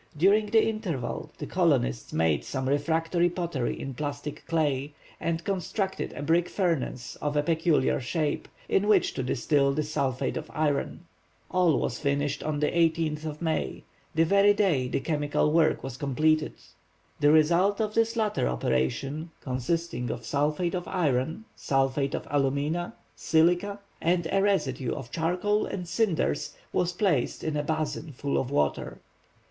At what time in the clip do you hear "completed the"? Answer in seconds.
15.97-17.31